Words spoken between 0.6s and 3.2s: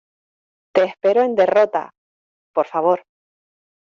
te espero en derrota. por favor.